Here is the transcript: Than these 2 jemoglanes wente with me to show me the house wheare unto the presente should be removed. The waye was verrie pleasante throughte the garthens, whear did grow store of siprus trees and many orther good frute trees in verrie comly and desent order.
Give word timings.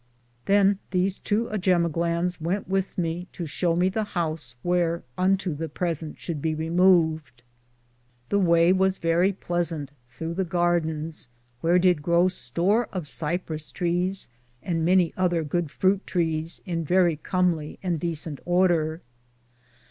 Than 0.47 0.79
these 0.89 1.19
2 1.19 1.51
jemoglanes 1.59 2.41
wente 2.41 2.67
with 2.67 2.97
me 2.97 3.27
to 3.33 3.45
show 3.45 3.75
me 3.75 3.87
the 3.87 4.03
house 4.17 4.55
wheare 4.65 5.03
unto 5.15 5.53
the 5.53 5.69
presente 5.69 6.17
should 6.17 6.41
be 6.41 6.55
removed. 6.55 7.43
The 8.29 8.39
waye 8.39 8.73
was 8.73 8.97
verrie 8.97 9.31
pleasante 9.31 9.91
throughte 10.09 10.37
the 10.37 10.43
garthens, 10.45 11.27
whear 11.61 11.77
did 11.77 12.01
grow 12.01 12.29
store 12.29 12.87
of 12.91 13.05
siprus 13.07 13.69
trees 13.71 14.27
and 14.63 14.83
many 14.83 15.11
orther 15.11 15.47
good 15.47 15.67
frute 15.67 16.03
trees 16.07 16.63
in 16.65 16.83
verrie 16.83 17.17
comly 17.17 17.77
and 17.83 17.99
desent 17.99 18.39
order. 18.43 19.01